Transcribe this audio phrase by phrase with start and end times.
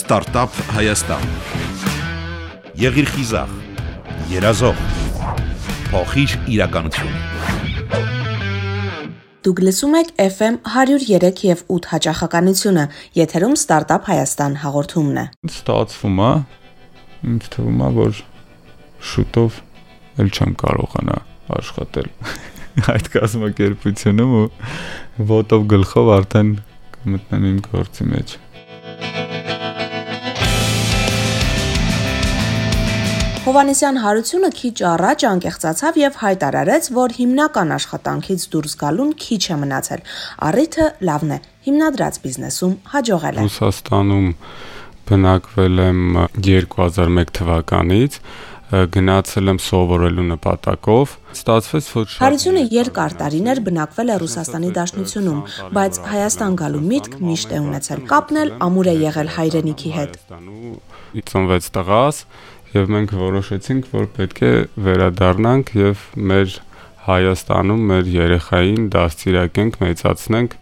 [0.00, 1.24] Ստարտափ Հայաստան։
[2.80, 3.50] Եղիր խիզախ,
[4.30, 4.78] երազող,
[5.90, 7.10] փոխիր իրականություն։
[9.44, 12.86] Դուք լսում եք FM 103 եւ 8 հաճախականությունը։
[13.20, 16.32] Եթերում Ստարտափ Հայաստան հաղորդումն է։ Ստացվում է,
[17.34, 18.24] ինձ թվում է, որ
[19.12, 19.62] շուտով
[20.24, 21.18] էլ չեմ կարողանա
[21.60, 22.12] աշխատել
[22.96, 24.46] այդ կազմակերպությունում ու
[25.34, 26.54] ոտով գլխով արդեն
[26.96, 28.40] կմտնեմ իմ գործի մեջ։
[33.40, 40.02] Հովանեսյան Հարությունը քիչ առաջ անկեղծացավ եւ հայտարարեց, որ հիմնական աշխատանքից դուրս գալուն քիչ է մնացել։
[40.48, 41.38] Առիթը լավն է։
[41.70, 44.28] Հիմնադրած բիզնեսում հաջողել է։ Ռուսաստանում
[45.10, 46.02] բնակվել եմ
[46.50, 48.20] 2001 թվականից
[48.70, 55.40] գնացել եմ սովորելու նպատակով ստացվեց որ Հարությունը երկար տարիներ բնակվել է Ռուսաստանի Դաշնությունում,
[55.74, 60.18] բայց Հայաստան գալու միտք միշտ է ունեցել։ Կապն էլ ամուր է եղել հայրենիքի հետ։
[61.30, 62.22] Ծնվեց տղաս,
[62.74, 64.52] եւ մենք որոշեցինք, որ պետք է
[64.86, 66.58] վերադառնանք եւ մեր
[67.00, 70.56] Հայաստանում մեր երեխային դաստիարակենք, մեծացնենք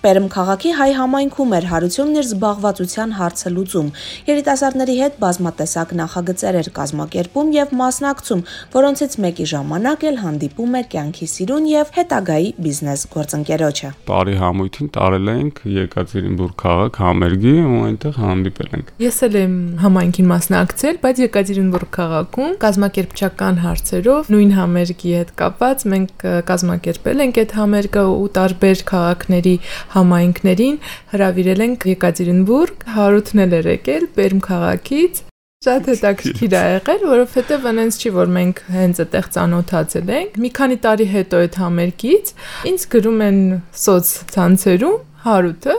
[0.00, 3.88] Պերմ քաղաքի հայ համայնքում էր հարությունն իր զբաղվածության հարցը լուծում։
[4.30, 11.28] Երիտասարդների հետ բազմատեսակ նախագծեր էր կազմակերպում եւ մասնակցում, որոնցից մեկի ժամանակ էլ հանդիպում է կյանքի
[11.32, 18.72] սիրուն եւ հետագայի բիզնես գործընկերոջը։ Բարի համույթին տարել ենք Եկատերինբուրգ քաղաք համերգի ու այնտեղ հանդիպել
[18.80, 19.54] ենք։ Ես էլ եմ
[19.84, 27.54] համայնքին մասնակցել, բայց Եկատերինբուրգ քաղաքում կազմակերպչական հարցերով նույն համերգի հետ կապված մենք կազմակերպել ենք այդ
[27.60, 29.54] համերգը ու տարբեր քաղաքների
[29.96, 30.78] համայնքներին
[31.14, 35.26] հրավիրել ենք Եկատերինբուրգ, Հարութնել էր եկել Պերմ քաղաքից
[35.60, 40.78] Շատ հետաքրքիր է եղել, որովհետև այնց չի, որ մենք հենց այդտեղ ծանոթացել ենք։ Մի քանի
[40.86, 42.32] տարի հետո այդ համերգից
[42.70, 43.42] ինձ գրում են
[43.84, 45.76] սոց ցանցերում Հարութը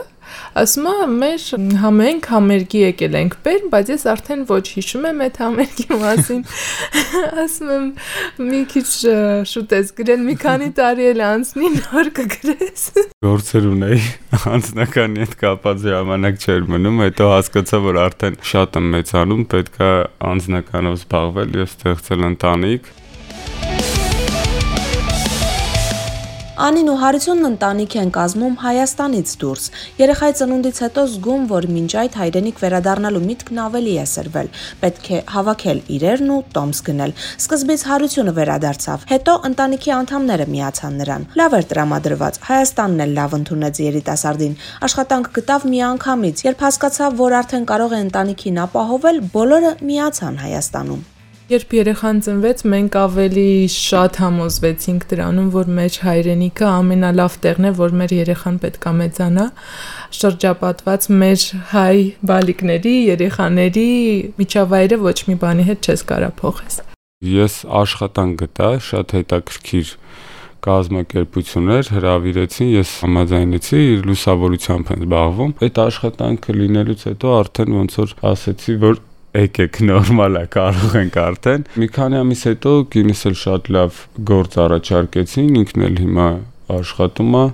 [0.62, 1.44] ասում է մեր
[1.82, 6.42] համենք համերգի եկել ենք բեր, բայց ես արդեն ոչ հիշում եմ այդ համերգի մասին։
[7.42, 7.86] Ասում եմ
[8.52, 8.86] մի քիչ
[9.52, 12.86] շուտ ես գրել, մի քանի տարի էլ անցնի նոր կգրես։
[13.26, 14.00] Գործեր ունեի
[14.52, 19.92] անձնականի հետ կապած ժամանակ չէր մնում, հետո հասկացա, որ արդեն շատ եմ մեծանում, պետքա
[20.32, 22.92] անձնականով զբաղվել եւ ստեղծել ընտանիք
[26.62, 29.64] Անին ու Հարությունն ընտանիք են կազմում Հայաստանից դուրս։
[29.98, 34.50] Երեխայի ծնունդից հետո զգում, որ մինչ այդ հայրենիք վերադառնալու միտքն ավելի է սրվել։
[34.84, 41.26] Պետք է հավաքել իրերն ու տոմս գնել։ Սկզբից Հարությունը վերադարձավ, հետո ընտանիքի անդամները միացան նրան։
[41.42, 44.54] Լավ էր տրամադրված։ Հայաստանն էլ լավ ընդունեց երիտասարդին։
[44.86, 51.02] Աշխատանք գտավ մի անգամից, երբ հասկացավ, որ արդեն կարող է ընտանիքին ապահովել, բոլորը միացան Հայաստանում։
[51.52, 57.92] Երբ երեխան ծնվեց, մենք ավելի շատ համոզվեցինք դրանում, որ մեր հայրենիքը ամենալավ տեղն է, որ
[58.00, 59.44] մեր երեխան պետքա մեծանա,
[60.20, 61.98] շրջապատված մեր հայ
[62.32, 63.86] բալիկների, երեխաների
[64.40, 66.80] միջավայրը ոչ մի բանի հետ չես կարա փոխես։
[67.34, 69.94] Ես աշխատանք գտա, շատ հետաքրքիր
[70.62, 78.76] կազմակերպություններ հրավիրեցին, ես համաձայնեցի լուսավորությամբ են զբաղվում։ Այդ աշխատանքը լինելուց հետո արդեն ոնց որ ասեցի,
[78.88, 79.00] որ
[79.32, 84.60] եկեք նորմալ է կարող ենք արդեն մի քանի ամիս հետո կինս էլ շատ լավ գործ
[84.68, 86.30] առաջարկեցին ինքն էլ հիմա
[86.78, 87.46] աշխատում է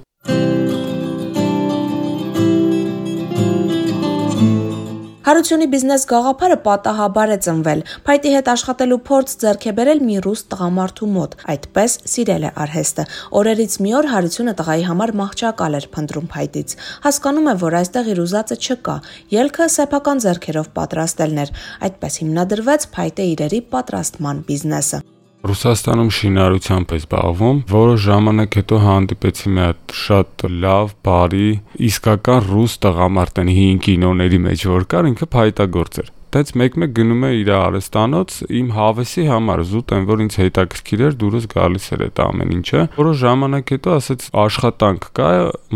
[5.29, 10.43] Հարությունի բիզնես գաղափարը պատահաբար է ծնվել։ Փայտի հետ աշխատելու փորձ ձեռք է բերել մի ռուս
[10.55, 13.05] տղամարդու մոտ։ Այդպես սիրել է արհեստը։
[13.41, 16.75] Օրերից մի օր Հարությունը տղայի համար մահճակալ էր փնտրում Փայտից։
[17.05, 18.97] Հասկանում է, որ այստեղ իր ուզածը չկա։
[19.37, 21.55] Ելքը սեփական ձեռքերով պատրաստելն էր։
[21.93, 25.05] Այդպես հիմնադրվեց Փայտե իրերի պատրաստման բիզնեսը։
[25.47, 31.49] Ռուսաստանում շինարարությամբ է զբաղվում, որոշ ժամանակ հետո հանդիպեցի մի հատ շատ լավ, բարի,
[31.89, 37.31] իսկական ռուս տղամարդեն հին կինոների մեջ որ կար, ինքը փայտագործ էր տենց մեկ-մեկ գնում է
[37.39, 42.21] իր արեստանոց իմ հավեսի համար զուտ այն որ ինձ հետաքրքիր էր դուրս գալիս էր այդ
[42.25, 45.29] ամեն ինչը որոշ ժամանակ հետո ասեց աշխատանք կա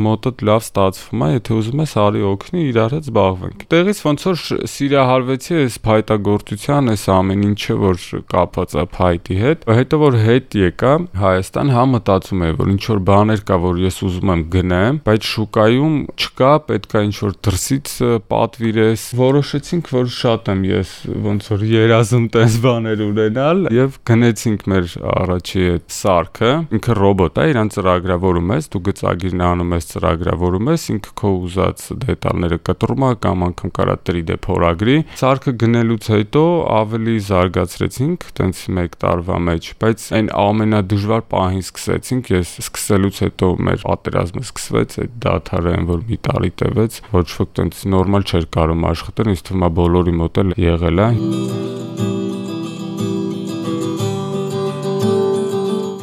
[0.06, 4.42] մոտդ լավ ստացվում է եթե ուզում ես արի օգնի իրար հետ զբաղվենք տեղից ոնց որ
[4.72, 10.92] սիրահարվեցի այս փայտագործության այս ամեն ինչը որ կապված է փայտի հետ հետո որ հետ եկա
[11.22, 15.28] Հայաստան հա մտածում եմ որ ինչ որ բաներ կա որ ես ուզում եմ գնեմ բայց
[15.32, 17.92] շուկայում չկա պետքա ինչ որ դրսից
[18.32, 20.90] պատվիրես որոշեցինք որ շատ շատ եմ ես
[21.22, 27.44] ոնց որ երազում տես բաներ ունենալ եւ գնեցինք մեր առաջի այդ սարքը ինքը ռոբոտ է
[27.52, 33.12] իրան ծրագրավորում ես դու գծագիրն անում ես ծրագրավորում ես ինքը քո ուզած դետալները կտրում է
[33.22, 36.44] կամ անգամ կարա 3D փորագրի սարքը գնելուց հետո
[36.82, 43.86] ավելի զարգացրեցինք տենց 1 տարվա մեջ բայց այն ամենադժվար պահին սկսեցինք ես սկսելուց հետո մեր
[43.92, 48.86] պատերազմը սկսվեց այդ դաթարը այն որ մի տարի տևեց ոչ ոք տենց նորմալ չէր կարող
[48.92, 51.08] աշխատել ինձ թվում է բոլորի մոտ էլ եղել է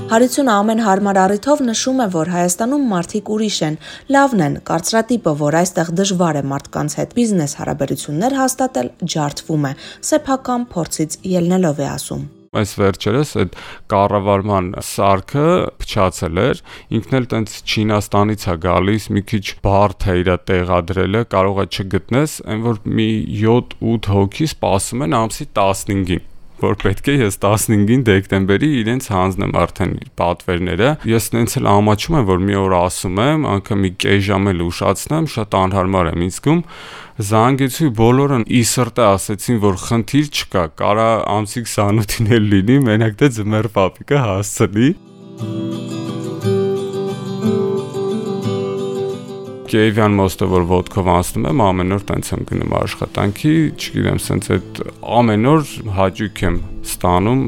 [0.10, 3.78] Հարությունը ամեն հարմար առիթով նշում է, որ Հայաստանում մարդիկ ուրիշ են,
[4.16, 9.74] լավն են, կարծրատիպը, որ այստեղ դժվար է մարդկանց հետ բիզնես հարաբերություններ հաստատել, ջարդվում է,
[10.10, 13.58] սեփական փորձից ելնելով է ասում այս վերջերս այդ
[13.94, 15.46] կառավարման սարքը
[15.84, 16.62] փչացել էր
[17.00, 22.40] ինքն էլ տենց Չինաստանից է գալիս մի քիչ բարդ է իր տեղադրելը կարող է չգտնես
[22.50, 23.10] այն որ մի
[23.44, 26.29] 7-8 հոգի սպասում են ամսի 15-ին
[26.64, 32.28] որ պետք է ես 15-ին դեկտեմբերի իրենց հանձնեմ արդեն պատվերները։ Ես նենց էլ ամաչում եմ,
[32.30, 36.40] որ մի օր ասում եմ, անգամ մի կես ժամ էլ ուշացնեմ, շատ անհարմար եմ ինձ
[36.40, 36.64] զգում։
[37.30, 43.32] Զանգեցի բոլորն ի սրտե ասեցին, որ խնդիր չկա, կարա ամսի 28-ին էլ լինի, մենակ դե
[43.40, 44.90] ձմեռ պապիկը հասցնի։
[49.70, 54.82] Կիևյան մոստը, որ ոդկով անցնում եմ, ամեն օր տենց եմ գնում աշխատանքի, չգիտեմ, սենց այդ
[55.20, 56.58] ամեն օր հաճույք եմ
[56.90, 57.44] ստանում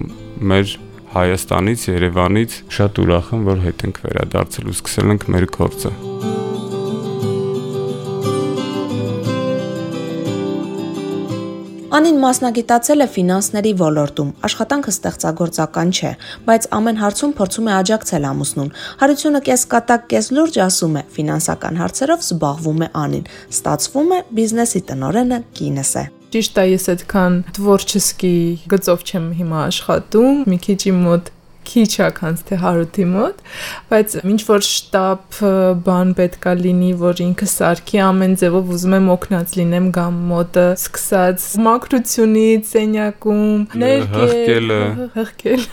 [0.52, 0.76] մեր
[1.12, 6.31] Հայաստանից, Երևանից, շատ ուրախ եմ, որ հետ ենք վերադարձել ու սկսել ենք մեր գործը։
[12.02, 16.14] Հանին մասնագիտացել է ֆինանսների ոլորտում։ Աշխատանքը ստեղծագործական չէ,
[16.48, 18.72] բայց ամեն հարցում փորձում է աջակցել ամուսնուն։
[19.02, 24.82] Հարությունը կես կատակ, կես լուրջ ասում է, ֆինանսական հարցերով զբաղվում է Անին։ Ստացվում է բիզնեսի
[24.90, 28.36] տնորենը կինս է ճիշտ է ես այդքան տворչեսկի
[28.72, 31.32] գծով չեմ հիմա աշխատում մի քիչ իմ մոտ
[31.72, 33.42] քիչ է քանց թե հարութի մոտ,
[33.92, 35.40] բայց ինչ որ շտաբ
[35.88, 41.48] բան պետքա լինի, որ ինքը սարքի ամեն ձևով ուզում եմ օգնած լինեմ գամ մոտը, սկսած
[41.68, 43.44] մակրությունից, սենյակում,
[43.86, 44.78] ներկել,
[45.18, 45.68] հղկել։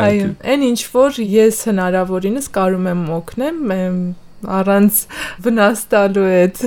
[0.00, 3.62] Այո, այն ինչ որ ես հնարավորինս կարում եմ օգնեմ,
[4.48, 5.04] առանց
[5.44, 6.62] վնաս տալու այդ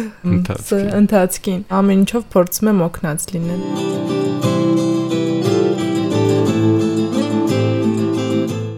[1.01, 4.52] ընթացքին ամեն ինչով փորձում եմ օգնած լինել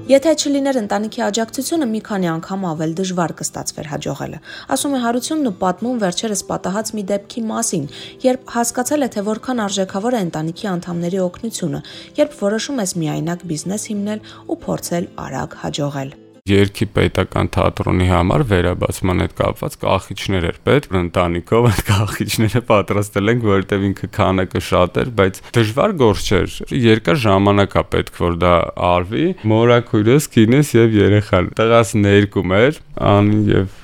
[0.05, 4.39] Եթե չլիներ ընտանիքի աջակցությունը, մի քանի անգամ ավել դժվար կստացվեր հաջողելը։
[4.75, 7.87] Ասում է Հարությունն ու պատմում վերջերս պատահած մի դեպքի մասին,
[8.25, 11.81] երբ հասկացել է, թե որքան արժեքավոր է ընտանիքի անդամների օգնությունը,
[12.21, 16.13] երբ որոշում ես միայնակ բիզնես հիմնել ու փորձել արագ հաջողել
[16.45, 23.47] երկի պետական թատրոնի համար վերաբացման հետ կապված կախիչներ էր պետք ընտանիքով այդ կախիչները պատրաստել ենք
[23.49, 28.53] որովհետև ինքը քանակը շատ էր բայց դժվար գործ չէր երկար ժամանակ է պետք որ դա
[28.91, 29.25] արվի
[29.55, 32.79] մորակույրս քինես եւ երեխան տղաս ներկում էր
[33.15, 33.81] ան եւ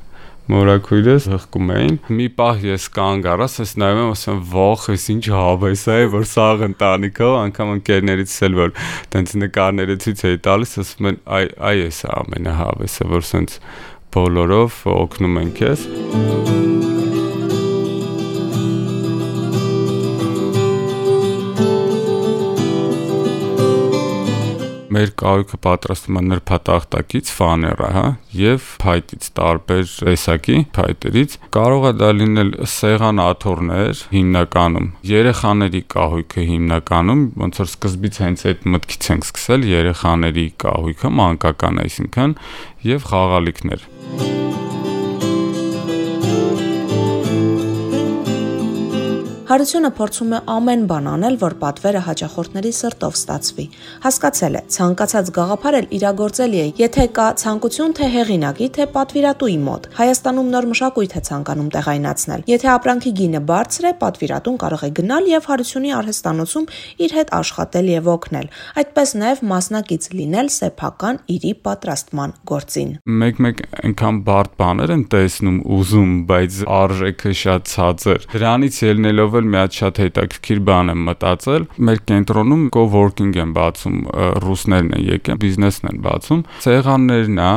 [0.51, 5.23] մորակույրս հղկում էին։ Մի պահ ես կանգ առա, ես նայում եմ, ասում ողջ էս ինչ
[5.35, 8.75] հավես է, որ սաղ ընտանիքով, անգամ ընկերներից էլ որ
[9.15, 13.57] տենց նկարները ցույց էի տալիս, ասում են, այ այ էս ամենահավեսը, որ սենց
[14.11, 16.80] բոլորով օգնում են քեզ։
[24.95, 28.03] մեր կահույքը պատրաստում է նրբատախտակից, ֆաներա, հա,
[28.37, 37.23] եւ փայտից տարբեր տեսակի փայտերից։ Կարող է դա լինել սեղան աթոռներ հիմնականում, երեխաների կահույքը հիմնականում,
[37.45, 42.37] ոնց որ սկզբից հենց այդ մտքից ենք սկսել երեխաների կահույքը մանկական, այսինքն
[42.91, 44.40] եւ խաղալիքներ։
[49.51, 53.63] Հարությունը փորձում է ամեն բան անել, որ պատվերը հաճախորդների սրտով ստացվի։
[54.05, 59.89] Հասկացել է, ցանկացած գաղափար էլ իրագործելի է, եթե կա ցանկություն թե հեղինակի, թե պատվիրատուի մոտ։
[59.97, 65.27] Հայաստանում նոր մշակույթ է ցանկանում տեղայնացնել։ Եթե ապրանքի գինը բարձր է, պատվիրատուն կարող է գնալ
[65.35, 66.69] եւ հարությունի արհեստանոցում
[67.03, 68.47] իր հետ աշխատել եւ օգնել։
[68.79, 76.11] Այդպես նաեւ մասնակից լինել սեփական իրի պատրաստման գործին։ Մեկ-մեկ այնքան բարդ բաներ են տեսնում, ուզում,
[76.31, 81.99] բայց արժեքը շատ ցածր։ Դրանից ելնելով էլ մի հատ շատ հետաքրքիր բան եմ մտածել։ Մեր
[82.11, 83.97] կենտրոնում coworking են բացում,
[84.45, 87.51] ռուսներն են եկել, բիզնեսն են բացում։ Սեղաններն է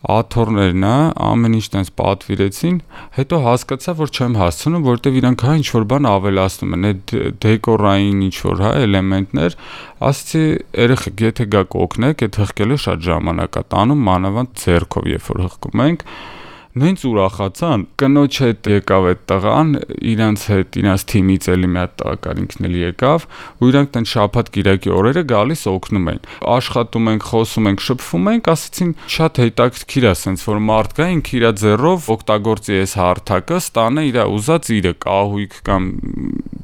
[0.00, 0.92] աթոռներն է,
[1.28, 2.76] ամեն ինչ տենց պատվիրեցին,
[3.18, 7.14] հետո հասկացա, որ չեմ հասցնում, որովհետև իրանք հա ինչ որ բան ավելացնում են, այդ
[7.44, 9.56] դեկորային ինչ որ հա էլեմենտներ,
[10.08, 10.44] ասացի
[10.80, 15.84] երեխեք, եթե գաք օգնեք, այդ հղկելը շատ ժամանակ է տանում, մանավանդ ձեռքով, երբ որ հղկում
[15.90, 16.06] ենք,
[16.70, 19.70] նույնց ուրախացան կնոջ հետ եկավ այդ տղան
[20.10, 23.24] իրանց հետ իրանց թիմից էլի մի հատ տղակար ինքն էլ եկավ
[23.58, 26.20] ու իրանք տեն շաբաթ կիրակի օրերը գալիս օգնում են
[26.54, 31.34] աշխատում ենք խոսում ենք շփվում ենք ասեցին շատ հետաքրքիր է սենց որ մարդ կա ինքը
[31.40, 35.90] իր ձեռով օգտագործի այս հարթակը ստանա իր ուզած իրը կահույք կամ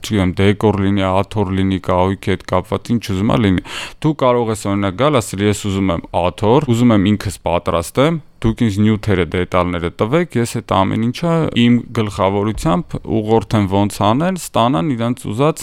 [0.06, 3.64] չգիտեմ դեկոր լինի աթոռ լինի կահույքի հետ կապված ինչ ուզում ա լինի
[4.04, 8.62] դու կարող ես օրինակ գալ ասել ես ուզում եմ աթոռ ուզում եմ ինքս պատրաստեմ դուք
[8.66, 15.24] ինձ նյութերը դետալները տվեք, ես այդ ամեն ինչը իմ գլխավորությամբ ուղղորդեմ ոնց անել, ստանան իրանց
[15.32, 15.62] ուզած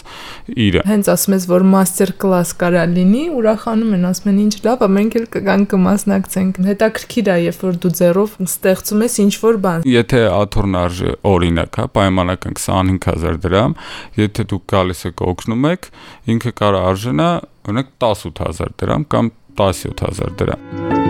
[0.66, 4.86] իրը։ Հենց ասում ես, որ master class կարա լինի, ուրախանում են, ասում են ինչ լավ,
[4.98, 9.88] մենք էլ կգանք կմասնակցենք։ Հետաքրքիր է, երբ որ դու ձեռով ստեղծում ես ինչ որ բան։
[9.94, 13.78] Եթե աթոռն արժի օրինակ, հա, պայմանական 25000 դրամ,
[14.24, 15.90] եթե դուք գալիս եք օգնում եք,
[16.34, 17.30] ինքը կարող արժենա
[17.70, 21.03] օրինակ 18000 դրամ կամ 17000 դրամ։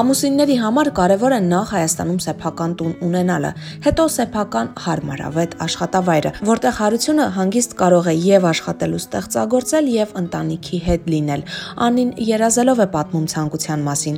[0.00, 3.48] Ամուսինների համար կարևոր է նախ Հայաստանում սեփական տուն ունենալը,
[3.84, 11.10] հետո սեփական հարմարավետ աշխատավայրը, որտեղ հարությունը հանգիստ կարող է եւ աշխատելու ստեղծագործել եւ ընտանիքի հետ
[11.14, 11.44] լինել։
[11.88, 14.16] Անին երազելով է պատմում ցանկության մասին։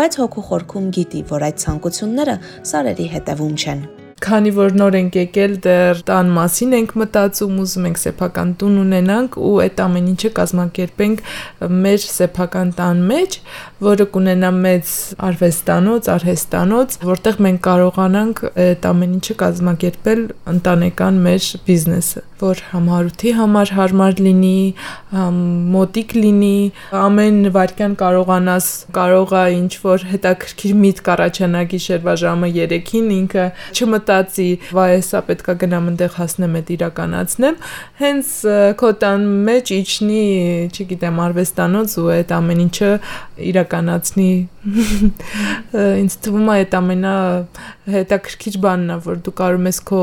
[0.00, 2.40] Բայց հոգու խորքում գիտի, որ այդ ցանկությունները
[2.72, 3.86] սարերի հետևում չեն
[4.26, 9.38] քանի որ նոր ենք եկել, դեռ տան մասին ենք մտածում, ուզում ենք սեփական տուն ունենանք
[9.46, 11.22] ու այդ ամեն ինչը կազմակերպենք
[11.86, 13.38] մեր սեփական տան մեջ,
[13.86, 14.92] որը կունենա մեծ
[15.26, 20.22] արվեստանոց, արհեստանոց, որտեղ մենք կարողանանք այդ ամեն ինչը կազմակերպել
[20.56, 24.60] ընտանեկան մեր բիզնեսը, որ համարութի համար հարմար լինի,
[25.76, 26.58] մոտիկ լինի,
[27.00, 28.66] ամեն վարքյան կարողանաս,
[28.96, 35.54] կարողա ինչ որ հետաքրքիր միտք առաջանա գիշերվա ժամը 3-ին ինքը չմտ մտածի, վայ, հեսա պետքա
[35.60, 37.58] գնամ այնտեղ հասնեմ այդ իրականացնեմ,
[38.00, 38.30] հենց
[38.80, 40.22] քո տան մեջ իջնի,
[40.72, 42.90] չգիտեմ, արվեստանոց ու այդ ամեն ինչը
[43.50, 44.30] իրականացնի։
[46.06, 47.14] Ինձ թվում է այդ ամենա
[47.96, 50.02] հետաքրքիր բանն է, որ դու կարող ես քո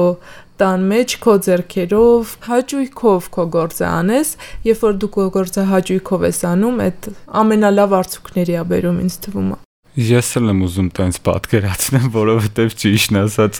[0.61, 4.33] տան մեջ քո ձեռքերով հաճույքով քո գործը անես,
[4.69, 7.11] երբ որ դու քո գործը հաճույքով ես անում, այդ
[7.43, 9.63] ամենալավ արդյունքների ա բերում ինձ թվում է։
[9.93, 13.59] Ես էլ եմ ուզում տենց պատկերացնեմ, որովհետև ճիշտ ասած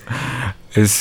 [0.82, 0.96] այս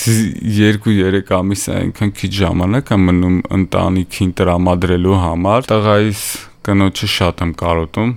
[0.44, 6.26] 2-3 ամիս այնքան քիչ ժամանակ է մնում ընտանիքին տրամադրելու համար։ Տղայիս
[6.68, 8.12] կնոջը շատ եմ կարոտում,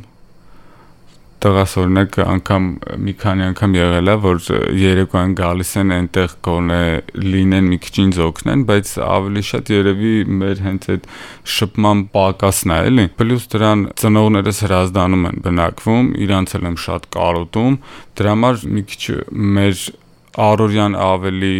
[1.43, 2.67] տղաս օրինակ անգամ
[3.05, 4.39] մի քանի անգամ եղել է որ
[4.79, 6.79] երեկոյան գալիս են այնտեղ գոնե
[7.25, 11.09] լինեն մի քիչ ինձ օգնեն բայց ավելի շատ երևի մեր հենց այդ
[11.55, 17.77] շփման պակասն է էլի պլյուս դրան ծնողներս հրազդանում են բնակվում իրանց էլ եմ շատ կարոտում
[18.15, 19.03] դրա համար մի քիչ
[19.59, 19.85] մեր
[20.45, 21.57] առօրյան ավելի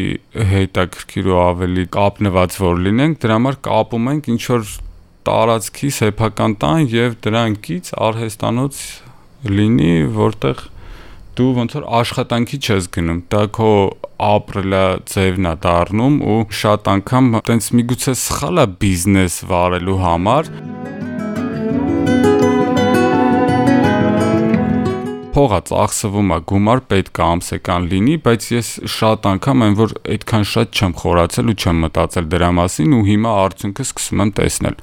[0.52, 4.66] հետաքրքիր ու ավելի կապնված որ լինենք դրա համար կապում ենք ինչ որ
[5.26, 8.82] տարածքի սեփական տան եւ դրանքից արհեստանոց
[9.50, 10.64] լինի, որտեղ
[11.36, 13.72] դու ոնց որ աշխատանքի չես գնում, դա քո
[14.30, 20.52] ապրելա ձևն է դառնում ու շատ անգամ տենց միգուցե սխալ է բիզնես վարելու համար
[25.36, 30.46] փողա ծախսվում է գումար պետք է ամսեկան լինի, բայց ես շատ անգամ այն որ այդքան
[30.52, 34.78] շատ չեմ խորացել ու չեմ մտածել դրա մասին ու հիմա արդյունքը սկսում եմ տեսնել,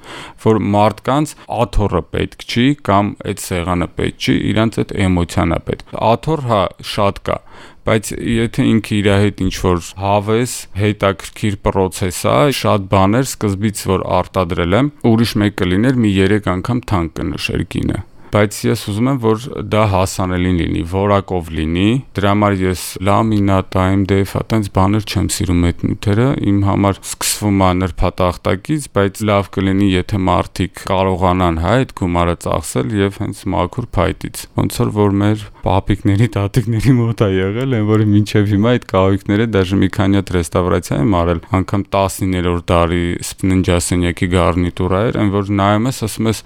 [0.44, 5.96] որ մարդկանց աթոռը պետք չի կամ այդ սեղանը պետք չի, իրանց այդ էմոցիան է պետք։
[6.12, 7.40] Աթոռ հա շատ կա,
[7.88, 14.06] բայց եթե ինքը իր հետ ինչ որ հավես, հետաքրքիր process է, շատ բաներ սկզբից որ
[14.20, 18.02] արտադրել եմ, ուրիշ մեկը լիներ մի 3 անգամ թանկ կնշեր գինը
[18.32, 24.20] բայց ես ուզում եմ, որ դա հասանելին լինի, որակով լինի։ Դրա համար ես լամինատ, AMD-ը,
[24.40, 30.20] այտենց բաներ չեմ սիրում այդ նյութերը, իմ համար սկսվում է նրբատախտակից, բայց լավ կլինի, եթե
[30.32, 36.92] մարդիկ կարողանան հա այդ գումարը ծախսել եւ հենց մաքուր փայտից։ Ոնց որ մեր պապիկների, տատիկների
[36.96, 41.16] մոտ է եղել, այն որը մինչև հիմա այդ կահույքները դաժե մի քանի հատ ռեստավրացիա եմ
[41.22, 46.42] արել, անգամ 19-րդ դարի սպննջասենյակի գարնիտուրա էր, այն որ նայում ես, ասում ես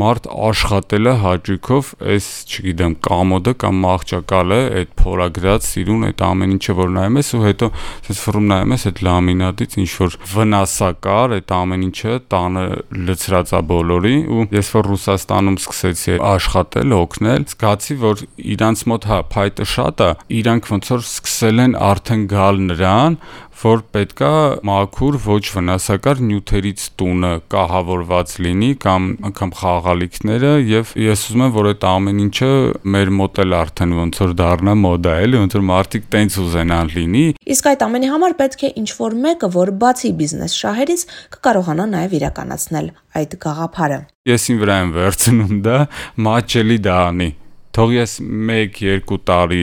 [0.00, 6.92] մարդ աշխատելը հաճույքով այս, չգիտեմ, կամոդը կամ մահճակալը, այդ փորագրած սիրուն այդ ամեն ինչը որ
[6.96, 11.86] նայում ես ու հետո ասես ֆռում նայում ես այդ լամինատից ինչ որ վնասակար այդ ամեն
[11.88, 12.64] ինչը տանը
[13.12, 19.18] լցրած է բոլորի ու ես որ Ռուսաստանում սկսեցի աշխատել, օգնել, զգացի որ իրանց մոտ հա
[19.32, 20.10] փայտը շատ է,
[20.42, 23.18] իրանք ոնց որ սկսել են արդեն գալ նրան,
[23.62, 24.30] որ պետքա
[24.68, 31.68] մաքուր ոչ վնասակար նյութերից տունը կահավորված լինի կամ անգամ խաղալիքները եւ ես ուզում եմ որ
[31.72, 32.50] այդ ամեն ինչը
[32.96, 37.26] մեր մոտ էլ արդեն ոնց որ դառնա մոդա էլի ոնց որ մարդիկ տենց ուզենան լինի
[37.56, 42.18] իսկ այդ ամենի համար պետք է ինչ որ մեկը որ բացի բիզնես շահերից կկարողանա նաեւ
[42.22, 42.90] իրականացնել
[43.22, 44.00] այդ գաղափարը
[44.32, 45.78] ես ին վրա եմ վերցնում դա
[46.26, 47.30] մաչելի դա անի
[47.76, 49.62] թող ես 1-2 տարի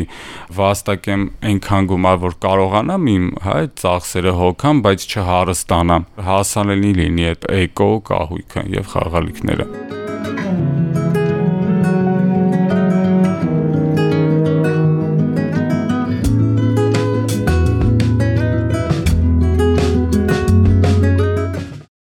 [0.57, 7.47] վաստակեմ այնքան գումար, որ կարողանամ իմ հա այդ ծախսերը հոգամ, բայց չհարստանամ։ Հասանելի լինի այդ
[7.59, 9.71] էկո կահույքը եւ խաղալիքները։